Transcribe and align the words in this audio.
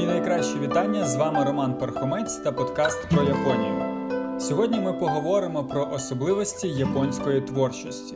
Мої 0.00 0.12
найкращі 0.12 0.58
вітання 0.58 1.04
з 1.04 1.16
вами 1.16 1.44
Роман 1.44 1.78
Пархомець 1.78 2.36
та 2.36 2.52
подкаст 2.52 3.08
про 3.08 3.22
Японію. 3.22 4.40
Сьогодні 4.40 4.80
ми 4.80 4.92
поговоримо 4.92 5.64
про 5.64 5.90
особливості 5.92 6.68
японської 6.68 7.40
творчості. 7.40 8.14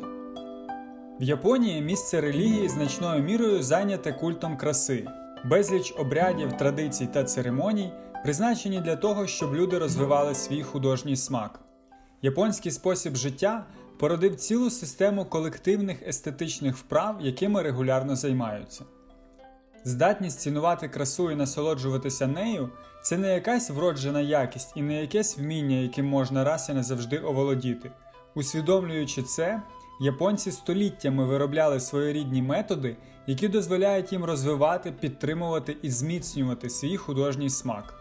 В 1.21 1.23
Японії 1.23 1.83
місце 1.83 2.21
релігії 2.21 2.69
значною 2.69 3.23
мірою 3.23 3.63
зайняте 3.63 4.13
культом 4.13 4.57
краси, 4.57 5.07
безліч 5.45 5.95
обрядів, 5.99 6.53
традицій 6.53 7.07
та 7.07 7.25
церемоній, 7.25 7.93
призначені 8.23 8.81
для 8.81 8.97
того, 8.97 9.27
щоб 9.27 9.55
люди 9.55 9.79
розвивали 9.79 10.35
свій 10.35 10.63
художній 10.63 11.17
смак. 11.17 11.61
Японський 12.23 12.73
спосіб 12.73 13.17
життя 13.17 13.65
породив 13.99 14.37
цілу 14.37 14.71
систему 14.71 15.25
колективних 15.25 16.03
естетичних 16.09 16.77
вправ, 16.77 17.17
якими 17.21 17.63
регулярно 17.63 18.17
займаються. 18.17 18.85
Здатність 19.87 20.41
цінувати 20.41 20.89
красу 20.89 21.31
і 21.31 21.35
насолоджуватися 21.35 22.27
нею 22.27 22.69
це 23.03 23.19
не 23.19 23.35
якась 23.35 23.71
вроджена 23.71 24.21
якість 24.21 24.73
і 24.75 24.83
не 24.83 25.01
якесь 25.01 25.39
вміння, 25.39 25.77
яким 25.77 26.07
можна 26.07 26.45
раз 26.45 26.69
і 26.71 26.73
назавжди 26.73 27.19
оволодіти. 27.19 27.91
Усвідомлюючи 28.35 29.23
це, 29.23 29.63
японці 30.01 30.53
століттями 30.53 31.25
виробляли 31.25 31.81
своєрідні 31.81 32.43
методи, 32.43 32.97
які 33.27 33.49
дозволяють 33.49 34.13
їм 34.13 34.25
розвивати, 34.25 34.93
підтримувати 34.93 35.77
і 35.83 35.91
зміцнювати 35.91 36.71
свій 36.71 36.97
художній 36.97 37.51
смак. 37.51 37.95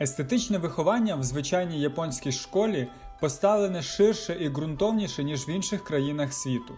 Естетичне 0.00 0.58
виховання 0.58 1.16
в 1.16 1.22
звичайній 1.22 1.80
японській 1.80 2.32
школі 2.32 2.88
поставлене 3.20 3.82
ширше 3.82 4.36
і 4.40 4.48
ґрунтовніше, 4.48 5.24
ніж 5.24 5.48
в 5.48 5.50
інших 5.50 5.84
країнах 5.84 6.32
світу. 6.32 6.74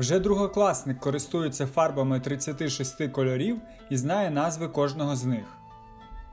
Вже 0.00 0.20
другокласник 0.20 1.00
користується 1.00 1.66
фарбами 1.66 2.20
36 2.20 3.08
кольорів 3.12 3.60
і 3.90 3.96
знає 3.96 4.30
назви 4.30 4.68
кожного 4.68 5.16
з 5.16 5.24
них. 5.24 5.44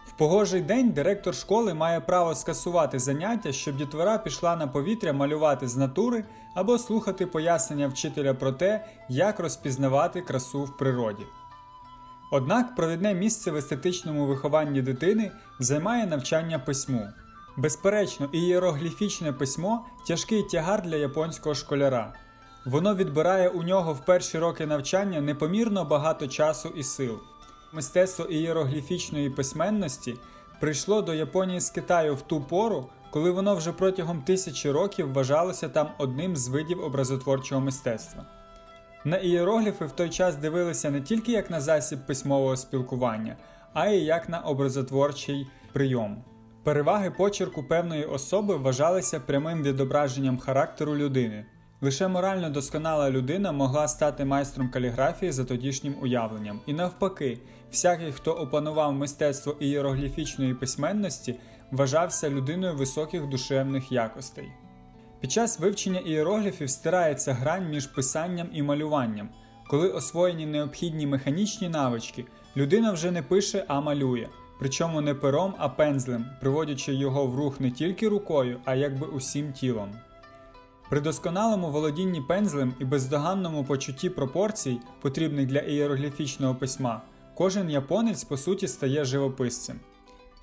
В 0.05 0.11
погожий 0.11 0.61
день 0.61 0.89
директор 0.89 1.35
школи 1.35 1.73
має 1.73 2.01
право 2.01 2.35
скасувати 2.35 2.99
заняття, 2.99 3.51
щоб 3.51 3.77
дітвора 3.77 4.17
пішла 4.17 4.55
на 4.55 4.67
повітря 4.67 5.13
малювати 5.13 5.67
з 5.67 5.77
натури 5.77 6.23
або 6.55 6.77
слухати 6.77 7.25
пояснення 7.25 7.87
вчителя 7.87 8.33
про 8.33 8.51
те, 8.51 8.85
як 9.09 9.39
розпізнавати 9.39 10.21
красу 10.21 10.63
в 10.63 10.77
природі. 10.77 11.23
Однак 12.31 12.75
провідне 12.75 13.13
місце 13.13 13.52
в 13.52 13.55
естетичному 13.55 14.25
вихованні 14.25 14.81
дитини 14.81 15.31
займає 15.59 16.05
навчання 16.05 16.59
письму. 16.59 17.07
Безперечно, 17.57 18.29
ієрогліфічне 18.31 19.33
письмо 19.33 19.85
тяжкий 20.07 20.43
тягар 20.43 20.81
для 20.81 20.95
японського 20.95 21.55
школяра. 21.55 22.13
Воно 22.67 22.95
відбирає 22.95 23.49
у 23.49 23.63
нього 23.63 23.93
в 23.93 24.05
перші 24.05 24.39
роки 24.39 24.65
навчання 24.65 25.21
непомірно 25.21 25.85
багато 25.85 26.27
часу 26.27 26.69
і 26.69 26.83
сил. 26.83 27.19
Мистецтво 27.73 28.25
ієрогліфічної 28.25 29.29
письменності 29.29 30.15
прийшло 30.59 31.01
до 31.01 31.13
Японії 31.13 31.59
з 31.59 31.69
Китаю 31.69 32.15
в 32.15 32.21
ту 32.21 32.41
пору, 32.41 32.89
коли 33.11 33.31
воно 33.31 33.55
вже 33.55 33.71
протягом 33.71 34.21
тисячі 34.21 34.71
років 34.71 35.13
вважалося 35.13 35.69
там 35.69 35.89
одним 35.97 36.35
з 36.35 36.47
видів 36.47 36.83
образотворчого 36.83 37.61
мистецтва. 37.61 38.25
На 39.05 39.17
ієрогліфи 39.17 39.85
в 39.85 39.91
той 39.91 40.09
час 40.09 40.35
дивилися 40.35 40.91
не 40.91 41.02
тільки 41.02 41.31
як 41.31 41.49
на 41.49 41.61
засіб 41.61 41.99
письмового 42.05 42.57
спілкування, 42.57 43.37
а 43.73 43.87
й 43.87 44.05
як 44.05 44.29
на 44.29 44.39
образотворчий 44.39 45.47
прийом. 45.73 46.23
Переваги 46.63 47.11
почерку 47.11 47.63
певної 47.63 48.05
особи 48.05 48.55
вважалися 48.55 49.19
прямим 49.19 49.63
відображенням 49.63 50.37
характеру 50.37 50.95
людини. 50.95 51.45
Лише 51.81 52.08
морально 52.08 52.50
досконала 52.50 53.09
людина 53.11 53.52
могла 53.52 53.88
стати 53.88 54.25
майстром 54.25 54.70
каліграфії 54.70 55.31
за 55.31 55.45
тодішнім 55.45 55.95
уявленням, 56.02 56.61
і 56.66 56.73
навпаки, 56.73 57.39
всякий, 57.72 58.11
хто 58.11 58.31
опанував 58.31 58.93
мистецтво 58.93 59.55
ієрогліфічної 59.60 60.54
письменності, 60.54 61.39
вважався 61.71 62.30
людиною 62.30 62.76
високих 62.76 63.27
душевних 63.27 63.92
якостей. 63.92 64.52
Під 65.20 65.32
час 65.32 65.60
вивчення 65.60 65.99
ієрогліфів 65.99 66.70
стирається 66.70 67.33
грань 67.33 67.70
між 67.70 67.87
писанням 67.87 68.49
і 68.54 68.64
малюванням. 68.64 69.30
Коли 69.67 69.89
освоєні 69.89 70.45
необхідні 70.45 71.08
механічні 71.08 71.70
навички, 71.70 72.26
людина 72.58 72.92
вже 72.92 73.11
не 73.11 73.21
пише, 73.21 73.66
а 73.67 73.82
малює, 73.82 74.27
причому 74.60 75.02
не 75.02 75.14
пером, 75.14 75.54
а 75.58 75.70
пензлем, 75.70 76.26
приводячи 76.42 76.93
його 76.93 77.27
в 77.27 77.36
рух 77.36 77.60
не 77.60 77.71
тільки 77.71 78.10
рукою, 78.10 78.60
а 78.66 78.76
якби 78.76 79.08
усім 79.08 79.54
тілом. 79.54 79.89
При 80.89 81.02
досконалому 81.02 81.71
володінні 81.71 82.21
пензлем 82.21 82.73
і 82.80 82.86
бездоганному 82.86 83.64
почутті 83.64 84.09
пропорцій, 84.09 84.80
потрібних 85.02 85.45
для 85.45 85.59
ієрогліфічного 85.59 86.55
письма, 86.55 87.02
кожен 87.36 87.70
японець 87.70 88.23
по 88.23 88.37
суті 88.37 88.67
стає 88.67 89.05
живописцем. 89.05 89.80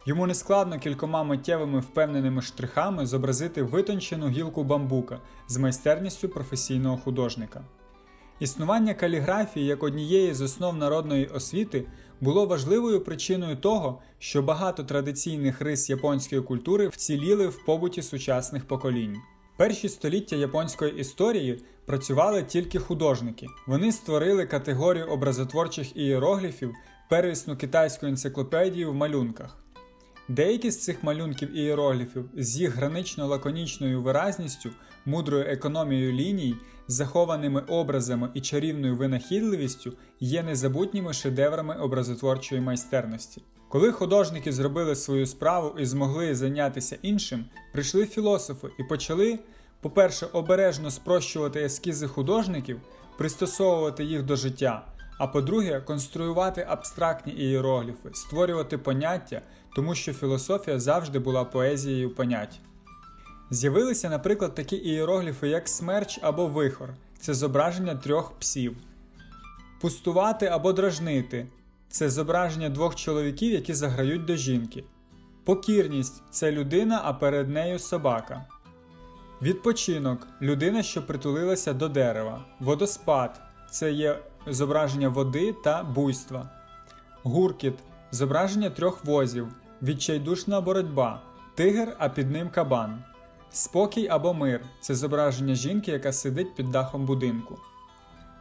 Йому 0.07 0.27
не 0.27 0.35
складно 0.35 0.79
кількома 0.79 1.23
миттєвими 1.23 1.81
впевненими 1.81 2.43
штрихами 2.43 3.07
зобразити 3.07 3.63
витончену 3.63 4.29
гілку 4.29 4.65
бамбука 4.65 5.21
з 5.49 5.57
майстерністю 5.57 6.29
професійного 6.29 6.97
художника. 6.97 7.65
Існування 8.41 8.95
каліграфії 8.95 9.67
як 9.67 9.83
однієї 9.83 10.35
з 10.35 10.41
основ 10.41 10.77
народної 10.77 11.27
освіти 11.27 11.87
було 12.21 12.47
важливою 12.47 13.01
причиною 13.01 13.57
того, 13.57 13.99
що 14.19 14.43
багато 14.43 14.85
традиційних 14.85 15.61
рис 15.61 15.91
японської 15.91 16.43
культури 16.43 16.89
вціліли 16.89 17.49
в 17.49 17.65
побуті 17.65 18.03
сучасних 18.03 18.65
поколінь. 18.65 19.17
Перші 19.57 19.89
століття 19.89 20.37
японської 20.37 20.99
історії 20.99 21.63
працювали 21.87 22.43
тільки 22.43 22.79
художники. 22.79 23.47
Вони 23.67 23.93
створили 23.93 24.47
категорію 24.47 25.07
образотворчих 25.07 25.97
ієрогліфів, 25.97 26.75
первісну 27.11 27.57
китайську 27.57 28.07
енциклопедію 28.07 28.93
в 28.93 28.95
малюнках. 28.95 29.65
Деякі 30.29 30.71
з 30.71 30.83
цих 30.83 31.03
малюнків 31.03 31.57
ієрогліфів 31.57 32.31
з 32.37 32.61
їх 32.61 32.77
гранично 32.77 33.27
лаконічною 33.27 34.03
виразністю, 34.03 34.71
мудрою 35.05 35.45
економією 35.45 36.13
ліній, 36.13 36.57
захованими 36.89 37.61
образами 37.61 38.31
і 38.35 38.41
чарівною 38.41 38.97
винахідливістю 38.97 39.93
є 40.21 40.43
незабутніми 40.43 41.13
шедеврами 41.13 41.75
образотворчої 41.75 42.61
майстерності. 42.61 43.43
Коли 43.75 43.93
художники 43.93 44.53
зробили 44.53 44.97
свою 44.97 45.27
справу 45.27 45.75
і 45.79 45.87
змогли 45.87 46.35
зайнятися 46.35 46.99
іншим, 47.03 47.45
прийшли 47.73 48.07
філософи 48.07 48.69
і 48.79 48.83
почали, 48.83 49.39
по-перше, 49.81 50.27
обережно 50.33 50.91
спрощувати 50.91 51.61
ескізи 51.65 52.09
художників, 52.09 52.81
пристосовувати 53.19 54.05
їх 54.05 54.23
до 54.23 54.37
життя, 54.37 54.87
а 55.19 55.27
по-друге, 55.27 55.81
конструювати 55.81 56.67
абстрактні 56.69 57.33
ієрогліфи, 57.33 58.09
створювати 58.13 58.79
поняття, 58.79 59.43
тому 59.77 59.95
що 59.95 60.13
філософія 60.13 60.81
завжди 60.81 61.19
була 61.19 61.45
поезією 61.45 62.15
понять. 62.15 62.61
З'явилися, 63.51 64.11
наприклад, 64.11 64.55
такі 64.55 64.77
ієрогліфи, 64.77 65.49
як 65.49 65.69
смерч 65.69 66.19
або 66.23 66.47
вихор 66.47 66.89
це 67.19 67.35
зображення 67.35 67.95
трьох 67.95 68.33
псів, 68.39 68.77
пустувати 69.81 70.47
або 70.47 70.73
дражнити 70.73 71.47
це 71.95 72.11
зображення 72.11 72.69
двох 72.69 72.97
чоловіків, 72.97 73.53
які 73.53 73.75
заграють 73.75 74.25
до 74.25 74.37
жінки. 74.37 74.85
Покірність 75.45 76.23
це 76.31 76.53
людина, 76.53 77.01
а 77.05 77.13
перед 77.13 77.49
нею 77.49 77.79
собака. 77.79 78.45
Відпочинок 79.43 80.27
людина, 80.43 80.83
що 80.83 81.07
притулилася 81.07 81.73
до 81.73 81.89
дерева. 81.89 82.45
Водоспад 82.61 83.41
це 83.71 83.93
є 83.93 84.19
зображення 84.47 85.09
води 85.09 85.55
та 85.65 85.83
буйства. 85.83 86.51
Гуркіт 87.23 87.75
зображення 88.11 88.71
трьох 88.71 89.05
возів. 89.05 89.47
Відчайдушна 89.83 90.61
боротьба. 90.61 91.23
Тигр, 91.55 91.97
а 91.99 92.09
під 92.09 92.31
ним 92.31 92.51
кабан. 92.51 93.03
Спокій 93.51 94.09
або 94.09 94.35
мир 94.35 94.61
це 94.81 94.95
зображення 94.95 95.55
жінки, 95.55 95.91
яка 95.91 96.13
сидить 96.13 96.55
під 96.55 96.71
дахом 96.71 97.07
будинку. 97.07 97.59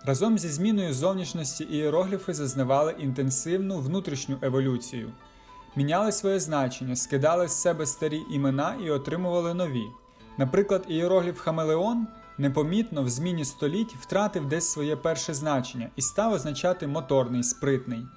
Разом 0.05 0.39
зі 0.39 0.49
зміною 0.49 0.93
зовнішності 0.93 1.63
ієрогліфи 1.63 2.33
зазнавали 2.33 2.95
інтенсивну 2.99 3.79
внутрішню 3.79 4.37
еволюцію, 4.41 5.11
міняли 5.75 6.11
своє 6.11 6.39
значення, 6.39 6.95
скидали 6.95 7.47
з 7.47 7.51
себе 7.51 7.85
старі 7.85 8.21
імена 8.31 8.75
і 8.85 8.91
отримували 8.91 9.53
нові. 9.53 9.85
Наприклад, 10.37 10.85
ієрогліф 10.87 11.39
Хамелеон 11.39 12.07
непомітно 12.37 13.03
в 13.03 13.09
зміні 13.09 13.45
століть 13.45 13.95
втратив 13.95 14.49
десь 14.49 14.71
своє 14.71 14.95
перше 14.95 15.33
значення 15.33 15.89
і 15.95 16.01
став 16.01 16.33
означати 16.33 16.87
моторний, 16.87 17.43
спритний. 17.43 18.07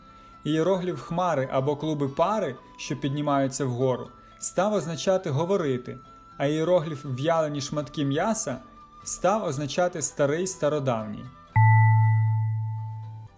Ієрогліф 0.45 1.01
хмари 1.01 1.49
або 1.53 1.77
клуби 1.77 2.09
пари, 2.09 2.57
що 2.77 2.97
піднімаються 2.97 3.65
вгору, 3.65 4.09
став 4.39 4.73
означати 4.73 5.31
говорити, 5.31 5.99
а 6.39 6.47
ієрогліф 6.47 7.05
в'ялені 7.05 7.61
шматки 7.61 8.05
м'яса 8.05 8.59
став 9.05 9.45
означати 9.45 10.03
старий 10.03 10.47
стародавній. 10.47 11.25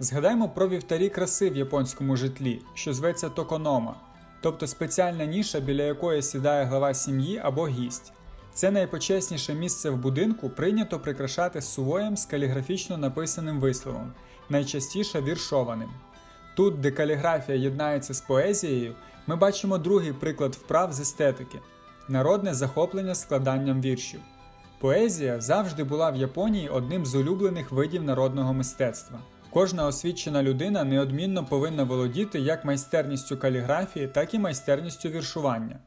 Згадаймо 0.00 0.48
про 0.48 0.68
вівтарі 0.68 1.08
краси 1.08 1.50
в 1.50 1.56
японському 1.56 2.16
житлі, 2.16 2.62
що 2.74 2.94
зветься 2.94 3.28
токонома, 3.28 3.94
тобто 4.42 4.66
спеціальна 4.66 5.24
ніша, 5.24 5.60
біля 5.60 5.82
якої 5.82 6.22
сідає 6.22 6.64
глава 6.64 6.94
сім'ї 6.94 7.40
або 7.44 7.68
гість. 7.68 8.12
Це 8.54 8.70
найпочесніше 8.70 9.54
місце 9.54 9.90
в 9.90 9.96
будинку 9.96 10.50
прийнято 10.50 11.00
прикрашати 11.00 11.62
сувоєм 11.62 12.16
з 12.16 12.26
каліграфічно 12.26 12.96
написаним 12.96 13.60
висловом, 13.60 14.12
найчастіше 14.48 15.20
віршованим. 15.22 15.90
Тут, 16.56 16.80
де 16.80 16.90
каліграфія 16.90 17.58
єднається 17.58 18.14
з 18.14 18.20
поезією, 18.20 18.94
ми 19.26 19.36
бачимо 19.36 19.78
другий 19.78 20.12
приклад 20.12 20.54
вправ 20.54 20.92
з 20.92 21.00
естетики 21.00 21.58
народне 22.08 22.54
захоплення 22.54 23.14
складанням 23.14 23.80
віршів. 23.80 24.20
Поезія 24.80 25.40
завжди 25.40 25.84
була 25.84 26.10
в 26.10 26.16
Японії 26.16 26.68
одним 26.68 27.06
з 27.06 27.14
улюблених 27.14 27.72
видів 27.72 28.02
народного 28.02 28.52
мистецтва. 28.54 29.18
Кожна 29.50 29.86
освічена 29.86 30.42
людина 30.42 30.84
неодмінно 30.84 31.44
повинна 31.44 31.84
володіти 31.84 32.40
як 32.40 32.64
майстерністю 32.64 33.36
каліграфії, 33.36 34.08
так 34.08 34.34
і 34.34 34.38
майстерністю 34.38 35.08
віршування. 35.08 35.78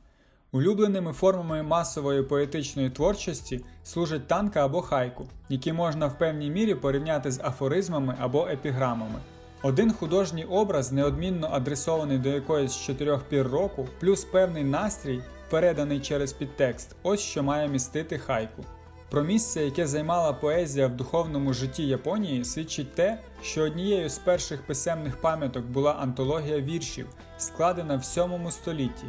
Улюбленими 0.52 1.14
формами 1.14 1.64
масової 1.64 2.24
поетичної 2.24 2.90
творчості 2.90 3.66
служать 3.84 4.28
танка 4.28 4.66
або 4.66 4.82
хайку, 4.82 5.28
які 5.50 5.74
можна 5.74 6.08
в 6.08 6.18
певній 6.18 6.50
мірі 6.50 6.76
порівняти 6.76 7.32
з 7.32 7.40
афоризмами 7.40 8.16
або 8.20 8.48
епіграмами. 8.48 9.20
Один 9.64 9.94
художній 9.94 10.46
образ, 10.46 10.92
неодмінно 10.92 11.50
адресований 11.52 12.18
до 12.18 12.30
якоїсь 12.30 12.72
з 12.72 12.82
чотирьох 12.86 13.24
пір 13.24 13.48
року, 13.48 13.88
плюс 14.00 14.24
певний 14.26 14.64
настрій, 14.64 15.22
переданий 15.50 16.00
через 16.00 16.34
підтекст, 16.34 16.96
ось 17.04 17.20
що 17.20 17.44
має 17.44 17.68
містити 17.68 18.18
хайку. 18.18 18.64
Про 19.12 19.24
місце, 19.24 19.66
яке 19.66 19.88
займала 19.88 20.34
поезія 20.34 20.88
в 20.88 20.96
духовному 20.96 21.54
житті 21.54 21.88
Японії, 21.88 22.44
свідчить 22.46 22.96
те, 22.96 23.20
що 23.42 23.64
однією 23.64 24.10
з 24.10 24.20
перших 24.20 24.66
писемних 24.66 25.22
пам'яток 25.22 25.66
була 25.66 25.92
антологія 25.92 26.62
віршів, 26.62 27.08
складена 27.38 27.96
в 27.96 28.06
7 28.06 28.52
столітті. 28.52 29.06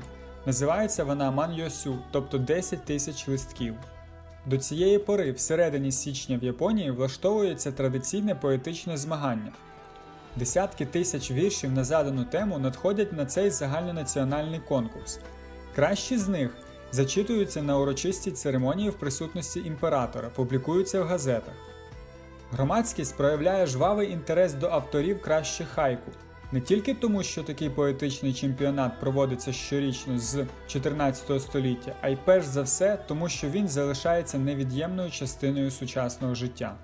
Називається 0.46 1.04
вона 1.04 1.31
Маньйосю, 1.31 1.99
тобто 2.10 2.38
10 2.38 2.84
тисяч 2.84 3.28
листків. 3.28 3.75
До 4.46 4.58
цієї 4.58 4.99
пори, 4.99 5.32
всередині 5.32 5.93
січня 5.93 6.38
в 6.38 6.44
Японії, 6.44 6.90
влаштовується 6.90 7.72
традиційне 7.72 8.34
поетичне 8.34 8.96
змагання. 8.96 9.52
Десятки 10.37 10.87
тисяч 10.87 11.31
віршів 11.31 11.72
на 11.72 11.84
задану 11.84 12.25
тему 12.25 12.58
надходять 12.58 13.12
на 13.12 13.26
цей 13.26 13.50
загальнонаціональний 13.50 14.60
конкурс. 14.69 15.20
Кращі 15.75 16.19
з 16.19 16.28
них 16.28 16.56
зачитуються 16.92 17.62
на 17.62 17.78
урочистій 17.78 18.30
церемонії 18.30 18.90
в 18.90 18.94
присутності 18.94 19.60
імператора, 19.60 20.28
публікуються 20.28 21.02
в 21.02 21.06
газетах. 21.06 21.54
Громадськість 22.52 23.16
проявляє 23.16 23.66
жвавий 23.66 24.12
інтерес 24.12 24.54
до 24.54 24.68
авторів 24.68 25.22
краще 25.22 25.64
хайку, 25.64 26.10
не 26.52 26.60
тільки 26.60 26.94
тому, 26.94 27.22
що 27.22 27.42
такий 27.42 27.70
поетичний 27.70 28.34
чемпіонат 28.34 29.00
проводиться 29.00 29.52
щорічно 29.52 30.18
з 30.18 30.46
14 30.66 31.42
століття, 31.42 31.96
а 32.00 32.08
й 32.08 32.18
перш 32.24 32.46
за 32.46 32.62
все, 32.62 32.98
тому 33.08 33.28
що 33.28 33.48
він 33.48 33.68
залишається 33.68 34.38
невід'ємною 34.38 35.10
частиною 35.10 35.70
сучасного 35.70 36.34
життя. 36.34 36.76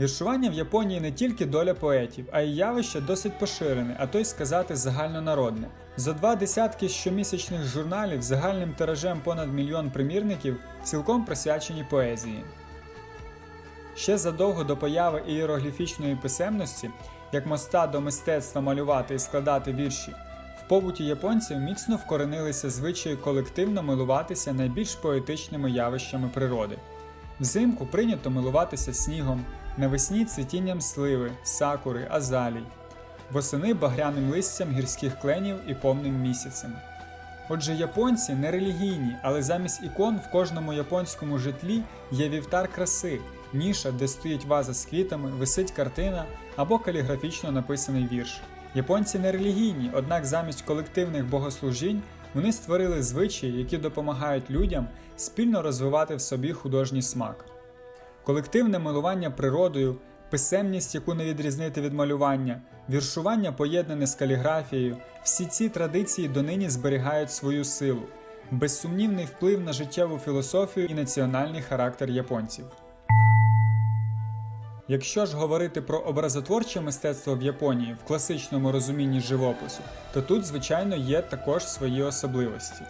Віршування 0.00 0.50
в 0.50 0.52
Японії 0.52 1.00
не 1.00 1.12
тільки 1.12 1.46
доля 1.46 1.74
поетів, 1.74 2.28
а 2.32 2.40
й 2.40 2.56
явище 2.56 3.00
досить 3.00 3.38
поширене, 3.38 3.96
а 3.98 4.06
то 4.06 4.18
й 4.18 4.24
сказати 4.24 4.76
загальнонародне. 4.76 5.68
За 5.96 6.12
два 6.12 6.36
десятки 6.36 6.88
щомісячних 6.88 7.64
журналів 7.64 8.22
загальним 8.22 8.74
тиражем 8.74 9.20
понад 9.20 9.54
мільйон 9.54 9.90
примірників 9.90 10.60
цілком 10.82 11.24
присвячені 11.24 11.86
поезії. 11.90 12.44
Ще 13.96 14.18
задовго 14.18 14.64
до 14.64 14.76
появи 14.76 15.22
ієрогліфічної 15.28 16.16
писемності, 16.16 16.90
як 17.32 17.46
моста 17.46 17.86
до 17.86 18.00
мистецтва 18.00 18.60
малювати 18.60 19.14
і 19.14 19.18
складати 19.18 19.72
вірші, 19.72 20.12
в 20.58 20.68
побуті 20.68 21.04
японців 21.04 21.58
міцно 21.58 21.96
вкоренилися 21.96 22.70
звичаї 22.70 23.16
колективно 23.16 23.82
милуватися 23.82 24.52
найбільш 24.52 24.94
поетичними 24.94 25.70
явищами 25.70 26.30
природи. 26.34 26.78
Взимку 27.40 27.86
прийнято 27.86 28.30
милуватися 28.30 28.94
снігом, 28.94 29.44
навесні 29.76 30.24
цвітінням 30.24 30.80
сливи, 30.80 31.32
сакури, 31.42 32.06
азалій, 32.10 32.62
восени 33.32 33.74
багряним 33.74 34.30
листям 34.30 34.72
гірських 34.72 35.18
кленів 35.20 35.56
і 35.68 35.74
повним 35.74 36.20
місяцем. 36.20 36.72
Отже, 37.48 37.74
японці 37.74 38.34
не 38.34 38.50
релігійні, 38.50 39.16
але 39.22 39.42
замість 39.42 39.82
ікон 39.82 40.16
в 40.16 40.30
кожному 40.30 40.72
японському 40.72 41.38
житлі 41.38 41.82
є 42.10 42.28
вівтар 42.28 42.68
краси, 42.68 43.20
ніша, 43.52 43.90
де 43.92 44.08
стоїть 44.08 44.44
ваза 44.44 44.74
з 44.74 44.84
квітами, 44.84 45.30
висить 45.30 45.70
картина 45.70 46.24
або 46.56 46.78
каліграфічно 46.78 47.52
написаний 47.52 48.08
вірш. 48.12 48.40
Японці 48.74 49.18
не 49.18 49.32
релігійні, 49.32 49.90
однак 49.94 50.26
замість 50.26 50.62
колективних 50.62 51.26
богослужінь 51.26 52.02
вони 52.34 52.52
створили 52.52 53.02
звичаї, 53.02 53.58
які 53.58 53.78
допомагають 53.78 54.50
людям 54.50 54.88
спільно 55.16 55.62
розвивати 55.62 56.16
в 56.16 56.20
собі 56.20 56.52
художній 56.52 57.02
смак. 57.02 57.44
Колективне 58.24 58.78
милування 58.78 59.30
природою, 59.30 59.96
писемність, 60.30 60.94
яку 60.94 61.14
не 61.14 61.24
відрізнити 61.24 61.80
від 61.80 61.92
малювання, 61.92 62.60
віршування, 62.90 63.52
поєднане 63.52 64.06
з 64.06 64.14
каліграфією, 64.14 64.96
всі 65.22 65.46
ці 65.46 65.68
традиції 65.68 66.28
донині 66.28 66.70
зберігають 66.70 67.30
свою 67.30 67.64
силу, 67.64 68.02
безсумнівний 68.50 69.24
вплив 69.24 69.60
на 69.60 69.72
життєву 69.72 70.18
філософію 70.18 70.86
і 70.86 70.94
національний 70.94 71.62
характер 71.62 72.10
японців. 72.10 72.64
Якщо 74.88 75.26
ж 75.26 75.36
говорити 75.36 75.82
про 75.82 75.98
образотворче 75.98 76.80
мистецтво 76.80 77.34
в 77.34 77.42
Японії 77.42 77.96
в 78.04 78.08
класичному 78.08 78.72
розумінні 78.72 79.20
живопису, 79.20 79.82
то 80.12 80.22
тут, 80.22 80.44
звичайно, 80.44 80.96
є 80.96 81.22
також 81.22 81.66
свої 81.66 82.02
особливості. 82.02 82.82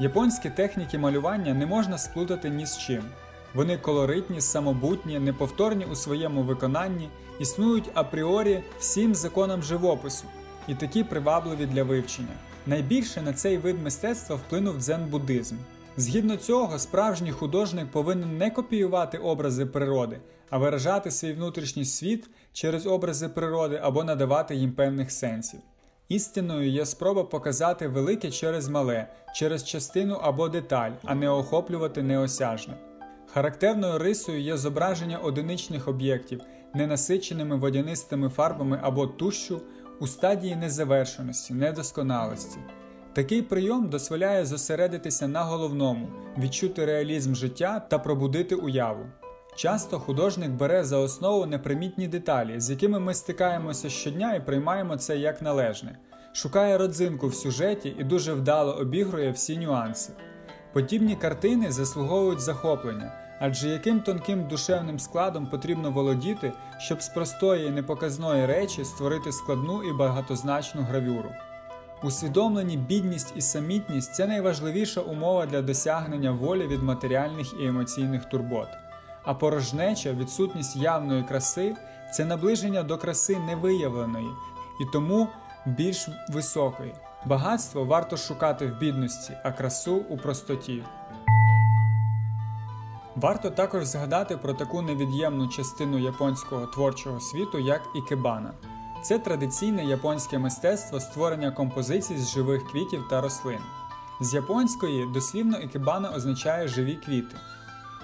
Японські 0.00 0.50
техніки 0.50 0.98
малювання 0.98 1.54
не 1.54 1.66
можна 1.66 1.98
сплутати 1.98 2.50
ні 2.50 2.66
з 2.66 2.78
чим. 2.78 3.02
Вони 3.54 3.76
колоритні, 3.76 4.40
самобутні, 4.40 5.18
неповторні 5.18 5.84
у 5.84 5.94
своєму 5.94 6.42
виконанні, 6.42 7.08
існують 7.38 7.90
апріорі 7.94 8.62
всім 8.78 9.14
законам 9.14 9.62
живопису 9.62 10.24
і 10.68 10.74
такі 10.74 11.04
привабливі 11.04 11.66
для 11.66 11.82
вивчення. 11.82 12.34
Найбільше 12.66 13.22
на 13.22 13.32
цей 13.32 13.58
вид 13.58 13.82
мистецтва 13.82 14.36
вплинув 14.36 14.76
дзен-буддизм. 14.76 15.54
Згідно 15.96 16.36
цього, 16.36 16.78
справжній 16.78 17.32
художник 17.32 17.90
повинен 17.90 18.38
не 18.38 18.50
копіювати 18.50 19.18
образи 19.18 19.66
природи, 19.66 20.20
а 20.50 20.58
виражати 20.58 21.10
свій 21.10 21.32
внутрішній 21.32 21.84
світ 21.84 22.30
через 22.52 22.86
образи 22.86 23.28
природи 23.28 23.80
або 23.82 24.04
надавати 24.04 24.54
їм 24.54 24.72
певних 24.72 25.12
сенсів. 25.12 25.60
Істиною 26.08 26.70
є 26.70 26.86
спроба 26.86 27.24
показати 27.24 27.88
велике 27.88 28.30
через 28.30 28.68
мале, 28.68 29.06
через 29.34 29.64
частину 29.64 30.14
або 30.14 30.48
деталь, 30.48 30.90
а 31.04 31.14
не 31.14 31.28
охоплювати 31.28 32.02
неосяжне. 32.02 32.89
Характерною 33.34 33.98
рисою 33.98 34.40
є 34.40 34.56
зображення 34.56 35.18
одиничних 35.18 35.88
об'єктів, 35.88 36.40
ненасиченими 36.74 37.56
водянистими 37.56 38.28
фарбами 38.28 38.80
або 38.82 39.06
тущу 39.06 39.60
у 40.00 40.06
стадії 40.06 40.56
незавершеності, 40.56 41.54
недосконалості. 41.54 42.58
Такий 43.12 43.42
прийом 43.42 43.88
дозволяє 43.88 44.44
зосередитися 44.44 45.28
на 45.28 45.42
головному, 45.42 46.08
відчути 46.38 46.84
реалізм 46.84 47.34
життя 47.34 47.80
та 47.90 47.98
пробудити 47.98 48.54
уяву. 48.54 49.06
Часто 49.56 49.98
художник 49.98 50.50
бере 50.50 50.84
за 50.84 50.98
основу 50.98 51.46
непримітні 51.46 52.08
деталі, 52.08 52.60
з 52.60 52.70
якими 52.70 53.00
ми 53.00 53.14
стикаємося 53.14 53.88
щодня 53.88 54.34
і 54.34 54.46
приймаємо 54.46 54.96
це 54.96 55.16
як 55.16 55.42
належне, 55.42 55.98
шукає 56.32 56.78
родзинку 56.78 57.28
в 57.28 57.34
сюжеті 57.34 57.94
і 57.98 58.04
дуже 58.04 58.32
вдало 58.32 58.72
обігрує 58.72 59.30
всі 59.30 59.58
нюанси. 59.58 60.12
Подібні 60.72 61.16
картини 61.16 61.72
заслуговують 61.72 62.40
захоплення, 62.40 63.12
адже 63.38 63.68
яким 63.68 64.00
тонким 64.00 64.48
душевним 64.48 64.98
складом 64.98 65.46
потрібно 65.46 65.90
володіти, 65.90 66.52
щоб 66.78 67.02
з 67.02 67.08
простої 67.08 67.66
і 67.66 67.70
непоказної 67.70 68.46
речі 68.46 68.84
створити 68.84 69.32
складну 69.32 69.82
і 69.82 69.92
багатозначну 69.92 70.82
гравюру. 70.82 71.30
Усвідомлені 72.02 72.76
бідність 72.76 73.32
і 73.36 73.40
самітність 73.40 74.14
це 74.14 74.26
найважливіша 74.26 75.00
умова 75.00 75.46
для 75.46 75.62
досягнення 75.62 76.30
волі 76.30 76.66
від 76.66 76.82
матеріальних 76.82 77.54
і 77.60 77.66
емоційних 77.66 78.24
турбот. 78.24 78.68
А 79.24 79.34
порожнеча, 79.34 80.12
відсутність 80.12 80.76
явної 80.76 81.22
краси 81.22 81.76
це 82.12 82.24
наближення 82.24 82.82
до 82.82 82.98
краси 82.98 83.38
невиявленої 83.38 84.30
і 84.80 84.84
тому 84.92 85.28
більш 85.66 86.08
високої. 86.28 86.94
Багатство 87.26 87.84
варто 87.84 88.16
шукати 88.16 88.66
в 88.66 88.78
бідності, 88.78 89.32
а 89.44 89.52
красу 89.52 89.96
у 90.08 90.16
простоті. 90.16 90.84
Варто 93.16 93.50
також 93.50 93.84
згадати 93.84 94.36
про 94.36 94.54
таку 94.54 94.82
невід'ємну 94.82 95.48
частину 95.48 95.98
японського 95.98 96.66
творчого 96.66 97.20
світу, 97.20 97.58
як 97.58 97.82
ікебана. 97.94 98.52
Це 99.02 99.18
традиційне 99.18 99.84
японське 99.84 100.38
мистецтво 100.38 101.00
створення 101.00 101.50
композицій 101.50 102.18
з 102.18 102.34
живих 102.34 102.70
квітів 102.70 103.06
та 103.10 103.20
рослин. 103.20 103.60
З 104.20 104.34
японської 104.34 105.06
дослівно 105.14 105.58
ікебана 105.58 106.10
означає 106.10 106.68
живі 106.68 106.94
квіти. 106.94 107.36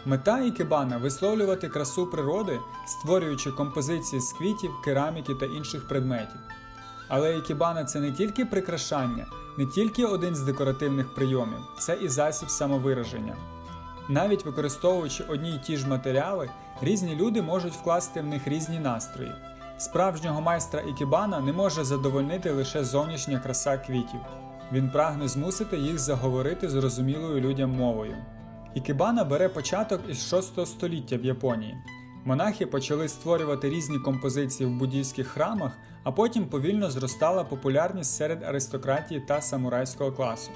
Мета 0.05 0.41
ікебана 0.41 0.99
висловлювати 0.99 1.69
красу 1.69 2.07
природи, 2.07 2.61
створюючи 2.87 3.51
композиції 3.51 4.21
з 4.21 4.33
квітів, 4.33 4.71
кераміки 4.85 5.35
та 5.35 5.47
інших 5.47 5.89
предметів. 5.89 6.41
Але 7.09 7.37
ікебана 7.37 7.85
це 7.85 8.01
не 8.01 8.13
тільки 8.13 8.45
прикрашання, 8.45 9.27
не 9.59 9.67
тільки 9.67 10.05
один 10.05 10.35
з 10.35 10.41
декоративних 10.41 11.15
прийомів, 11.15 11.59
це 11.79 11.99
і 12.03 12.09
засіб 12.09 12.51
самовираження. 12.51 13.37
Навіть 14.09 14.45
використовуючи 14.45 15.25
одні 15.25 15.51
й 15.51 15.59
ті 15.59 15.77
ж 15.77 15.89
матеріали, 15.89 16.51
різні 16.83 17.17
люди 17.17 17.43
можуть 17.43 17.75
вкласти 17.75 18.21
в 18.21 18.27
них 18.27 18.49
різні 18.49 18.79
настрої. 18.79 19.33
Справжнього 19.79 20.41
майстра 20.41 20.81
ікебана 20.81 21.41
не 21.41 21.53
може 21.53 21.85
задовольнити 21.85 22.51
лише 22.51 22.85
зовнішня 22.85 23.41
краса 23.41 23.79
квітів. 23.79 24.21
Він 24.73 24.91
прагне 24.91 25.29
змусити 25.29 25.77
їх 25.77 25.99
заговорити 25.99 26.69
зрозумілою 26.69 27.41
людям 27.41 27.71
мовою. 27.71 28.17
Ікебана 28.75 29.25
бере 29.25 29.49
початок 29.49 30.01
із 30.09 30.29
6 30.29 30.67
століття 30.67 31.17
в 31.17 31.25
Японії. 31.25 31.77
Монахи 32.27 32.67
почали 32.67 33.09
створювати 33.09 33.71
різні 33.71 33.99
композиції 33.99 34.69
в 34.69 34.73
буддійських 34.73 35.27
храмах, 35.27 35.73
а 36.05 36.13
потім 36.13 36.47
повільно 36.47 36.91
зростала 36.91 37.45
популярність 37.45 38.17
серед 38.17 38.43
аристократії 38.43 39.21
та 39.21 39.41
самурайського 39.41 40.13
класу. 40.13 40.51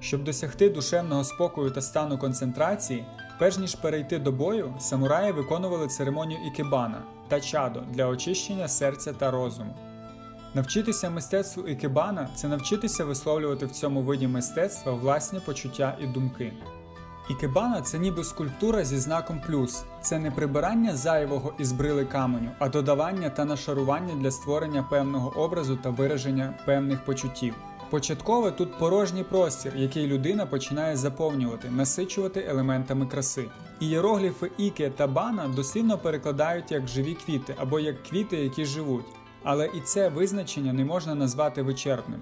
Щоб 0.00 0.24
досягти 0.24 0.70
душевного 0.70 1.24
спокою 1.24 1.70
та 1.70 1.80
стану 1.80 2.18
концентрації, 2.18 3.04
перш 3.38 3.58
ніж 3.58 3.74
перейти 3.74 4.18
до 4.18 4.32
бою, 4.32 4.74
самураї 4.78 5.32
виконували 5.32 5.86
церемонію 5.86 6.40
ікебана 6.46 7.02
та 7.28 7.40
чадо 7.40 7.82
для 7.90 8.06
очищення 8.06 8.68
серця 8.68 9.12
та 9.12 9.30
розуму. 9.30 9.74
Навчитися 10.54 11.10
мистецтву 11.10 11.68
ікебана 11.68 12.28
це 12.34 12.48
навчитися 12.48 13.04
висловлювати 13.04 13.66
в 13.66 13.70
цьому 13.70 14.02
виді 14.02 14.26
мистецтва 14.26 14.92
власні 14.92 15.40
почуття 15.40 15.98
і 16.00 16.06
думки. 16.06 16.52
Ікебана 17.28 17.82
це 17.82 17.98
ніби 17.98 18.24
скульптура 18.24 18.84
зі 18.84 18.98
знаком 18.98 19.40
плюс. 19.46 19.84
Це 20.02 20.18
не 20.18 20.30
прибирання 20.30 20.96
зайвого 20.96 21.52
із 21.58 21.72
брили 21.72 22.04
каменю, 22.04 22.50
а 22.58 22.68
додавання 22.68 23.30
та 23.30 23.44
нашарування 23.44 24.14
для 24.14 24.30
створення 24.30 24.82
певного 24.82 25.40
образу 25.40 25.76
та 25.76 25.90
вираження 25.90 26.54
певних 26.66 27.04
почуттів. 27.04 27.54
Початково 27.90 28.50
тут 28.50 28.78
порожній 28.78 29.24
простір, 29.24 29.72
який 29.76 30.06
людина 30.06 30.46
починає 30.46 30.96
заповнювати, 30.96 31.70
насичувати 31.70 32.46
елементами 32.48 33.06
краси. 33.06 33.44
Ієрогліфи 33.80 34.50
іке 34.58 34.90
та 34.90 35.06
бана 35.06 35.48
дослівно 35.48 35.98
перекладають 35.98 36.72
як 36.72 36.88
живі 36.88 37.14
квіти 37.14 37.54
або 37.58 37.80
як 37.80 38.02
квіти, 38.02 38.36
які 38.36 38.64
живуть. 38.64 39.06
Але 39.44 39.66
і 39.66 39.80
це 39.80 40.08
визначення 40.08 40.72
не 40.72 40.84
можна 40.84 41.14
назвати 41.14 41.62
вичерпним. 41.62 42.20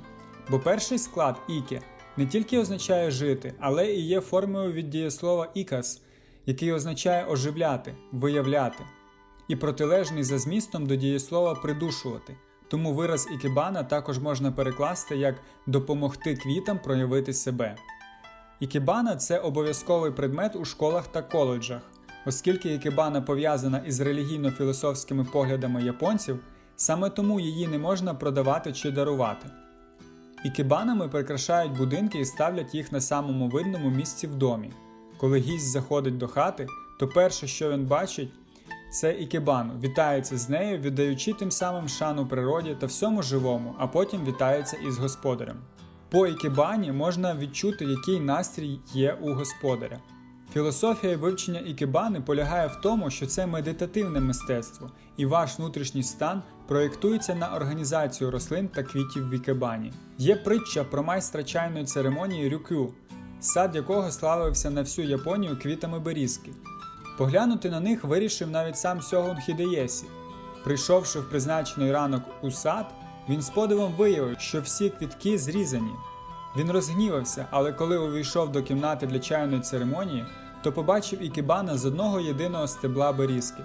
Бо 0.50 0.58
перший 0.58 0.98
склад 0.98 1.36
іке 1.48 1.80
не 2.16 2.26
тільки 2.26 2.58
означає 2.58 3.10
жити, 3.10 3.54
але 3.60 3.92
і 3.92 4.00
є 4.00 4.20
формою 4.20 4.72
від 4.72 4.90
дієслова 4.90 5.48
ікас, 5.54 6.02
який 6.46 6.72
означає 6.72 7.26
оживляти, 7.26 7.94
виявляти, 8.12 8.84
і 9.48 9.56
протилежний 9.56 10.22
за 10.22 10.38
змістом 10.38 10.86
до 10.86 10.96
дієслова 10.96 11.54
придушувати. 11.54 12.36
Тому 12.68 12.92
вираз 12.92 13.28
ікебана 13.34 13.82
також 13.82 14.18
можна 14.18 14.52
перекласти 14.52 15.16
як 15.16 15.34
допомогти 15.66 16.36
квітам 16.36 16.78
проявити 16.78 17.32
себе. 17.32 17.76
Ікебана 18.60 19.16
це 19.16 19.38
обов'язковий 19.38 20.12
предмет 20.12 20.56
у 20.56 20.64
школах 20.64 21.06
та 21.06 21.22
коледжах, 21.22 21.82
оскільки 22.26 22.74
ікебана 22.74 23.22
пов'язана 23.22 23.78
із 23.78 24.00
релігійно-філософськими 24.00 25.24
поглядами 25.24 25.82
японців, 25.82 26.40
саме 26.76 27.10
тому 27.10 27.40
її 27.40 27.68
не 27.68 27.78
можна 27.78 28.14
продавати 28.14 28.72
чи 28.72 28.90
дарувати. 28.90 29.61
Ікебанами 30.44 31.08
прикрашають 31.08 31.78
будинки 31.78 32.18
і 32.18 32.24
ставлять 32.24 32.74
їх 32.74 32.92
на 32.92 33.00
самому 33.00 33.48
видному 33.48 33.90
місці 33.90 34.26
в 34.26 34.34
домі. 34.34 34.70
Коли 35.18 35.38
гість 35.38 35.70
заходить 35.70 36.18
до 36.18 36.28
хати, 36.28 36.66
то 36.98 37.08
перше, 37.08 37.46
що 37.46 37.70
він 37.70 37.86
бачить, 37.86 38.32
це 38.92 39.12
ікебану, 39.12 39.72
вітається 39.82 40.38
з 40.38 40.48
нею, 40.48 40.78
віддаючи 40.78 41.32
тим 41.32 41.50
самим 41.50 41.88
шану 41.88 42.26
природі 42.26 42.76
та 42.80 42.86
всьому 42.86 43.22
живому, 43.22 43.74
а 43.78 43.86
потім 43.86 44.24
вітається 44.24 44.76
із 44.88 44.98
господарем. 44.98 45.56
По 46.10 46.26
ікебані 46.26 46.92
можна 46.92 47.34
відчути, 47.34 47.84
який 47.84 48.20
настрій 48.20 48.78
є 48.94 49.18
у 49.20 49.34
господаря. 49.34 49.98
Філософія 50.52 51.16
вивчення 51.16 51.60
ікебани 51.60 52.20
полягає 52.20 52.66
в 52.66 52.80
тому, 52.80 53.10
що 53.10 53.26
це 53.26 53.46
медитативне 53.46 54.20
мистецтво, 54.20 54.90
і 55.16 55.26
ваш 55.26 55.58
внутрішній 55.58 56.02
стан 56.02 56.42
проєктується 56.68 57.34
на 57.34 57.56
організацію 57.56 58.30
рослин 58.30 58.68
та 58.68 58.82
квітів 58.82 59.28
в 59.28 59.34
ікебані. 59.34 59.92
Є 60.18 60.36
притча 60.36 60.84
про 60.84 61.02
майстра 61.02 61.44
чайної 61.44 61.84
церемонії 61.84 62.48
Рюкю, 62.48 62.94
сад 63.40 63.76
якого 63.76 64.10
славився 64.10 64.70
на 64.70 64.80
всю 64.80 65.08
Японію 65.08 65.58
квітами 65.62 65.98
берізки. 65.98 66.50
Поглянути 67.18 67.70
на 67.70 67.80
них 67.80 68.04
вирішив 68.04 68.50
навіть 68.50 68.76
сам 68.76 69.02
Сьогун 69.02 69.36
Хідеєсі. 69.36 70.06
Прийшовши 70.64 71.20
в 71.20 71.30
призначений 71.30 71.92
ранок 71.92 72.22
у 72.42 72.50
сад, 72.50 72.86
він 73.28 73.42
з 73.42 73.50
подивом 73.50 73.92
виявив, 73.92 74.40
що 74.40 74.60
всі 74.60 74.90
квітки 74.90 75.38
зрізані. 75.38 75.92
Він 76.56 76.70
розгнівався, 76.70 77.46
але 77.50 77.72
коли 77.72 77.98
увійшов 77.98 78.52
до 78.52 78.62
кімнати 78.62 79.06
для 79.06 79.18
чайної 79.18 79.60
церемонії, 79.60 80.24
то 80.62 80.72
побачив 80.72 81.22
ікебана 81.22 81.76
з 81.76 81.86
одного 81.86 82.20
єдиного 82.20 82.68
стебла 82.68 83.12
берізки. 83.12 83.62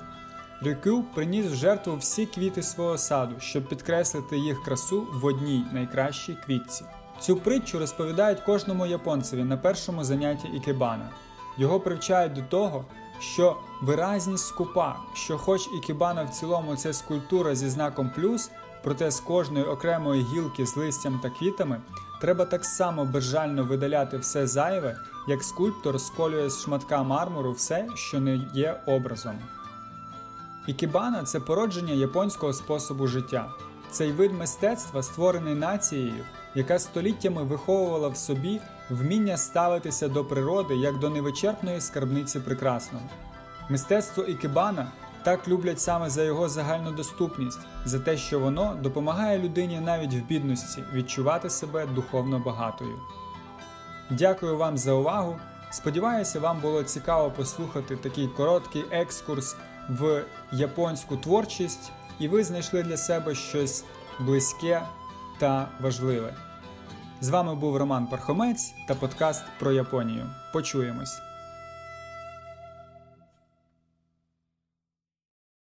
Рюкю 0.61 1.03
приніс 1.15 1.45
в 1.45 1.55
жертву 1.55 1.97
всі 1.97 2.25
квіти 2.25 2.63
свого 2.63 2.97
саду, 2.97 3.35
щоб 3.39 3.69
підкреслити 3.69 4.37
їх 4.37 4.63
красу 4.63 5.07
в 5.13 5.25
одній 5.25 5.65
найкращій 5.71 6.37
квітці. 6.45 6.85
Цю 7.19 7.35
притчу 7.35 7.79
розповідають 7.79 8.39
кожному 8.39 8.85
японцеві 8.85 9.43
на 9.43 9.57
першому 9.57 10.03
занятті 10.03 10.47
ікебана. 10.47 11.09
Його 11.57 11.79
привчають 11.79 12.33
до 12.33 12.41
того, 12.41 12.85
що 13.19 13.57
виразність 13.81 14.47
скупа, 14.47 14.95
що, 15.13 15.37
хоч 15.37 15.69
ікебана 15.77 16.23
в 16.23 16.29
цілому 16.29 16.75
це 16.75 16.93
скульптура 16.93 17.55
зі 17.55 17.69
знаком 17.69 18.11
плюс, 18.15 18.51
проте 18.83 19.11
з 19.11 19.19
кожної 19.19 19.65
окремої 19.65 20.23
гілки 20.23 20.65
з 20.65 20.75
листям 20.77 21.19
та 21.23 21.29
квітами 21.29 21.81
треба 22.21 22.45
так 22.45 22.65
само 22.65 23.05
безжально 23.05 23.63
видаляти 23.63 24.17
все 24.17 24.47
зайве, 24.47 24.97
як 25.27 25.43
скульптор 25.43 26.01
сколює 26.01 26.49
з 26.49 26.61
шматка 26.61 27.03
мармуру 27.03 27.51
все, 27.51 27.87
що 27.95 28.19
не 28.19 28.35
є 28.53 28.79
образом. 28.85 29.35
Ікебана 30.67 31.23
це 31.23 31.39
породження 31.39 31.93
японського 31.93 32.53
способу 32.53 33.07
життя. 33.07 33.53
Цей 33.91 34.11
вид 34.11 34.33
мистецтва 34.33 35.03
створений 35.03 35.55
нацією, 35.55 36.25
яка 36.55 36.79
століттями 36.79 37.43
виховувала 37.43 38.07
в 38.07 38.17
собі 38.17 38.61
вміння 38.89 39.37
ставитися 39.37 40.07
до 40.07 40.25
природи 40.25 40.75
як 40.75 40.99
до 40.99 41.09
невичерпної 41.09 41.81
скарбниці 41.81 42.39
прекрасного. 42.39 43.05
Мистецтво 43.69 44.23
ікебана 44.23 44.91
так 45.27 45.47
люблять 45.47 45.79
саме 45.79 46.09
за 46.09 46.23
його 46.23 46.49
загальну 46.49 46.91
доступність, 46.91 47.59
за 47.85 47.99
те, 47.99 48.17
що 48.17 48.39
воно 48.39 48.77
допомагає 48.81 49.39
людині 49.39 49.79
навіть 49.79 50.13
в 50.13 50.25
бідності 50.25 50.83
відчувати 50.93 51.49
себе 51.49 51.85
духовно 51.85 52.39
багатою. 52.39 52.99
Дякую 54.09 54.57
вам 54.57 54.77
за 54.77 54.93
увагу. 54.93 55.35
Сподіваюся, 55.71 56.39
вам 56.39 56.59
було 56.59 56.83
цікаво 56.83 57.31
послухати 57.31 57.95
такий 57.95 58.27
короткий 58.27 58.85
екскурс 58.91 59.55
в 59.89 60.23
японську 60.51 61.17
творчість, 61.17 61.91
і 62.19 62.27
ви 62.27 62.43
знайшли 62.43 62.83
для 62.83 62.97
себе 62.97 63.35
щось 63.35 63.83
близьке 64.19 64.81
та 65.39 65.67
важливе. 65.79 66.33
З 67.21 67.29
вами 67.29 67.55
був 67.55 67.77
Роман 67.77 68.07
Пархомець 68.07 68.73
та 68.87 68.95
подкаст 68.95 69.43
про 69.59 69.71
Японію. 69.71 70.25
Почуємось! 70.53 71.26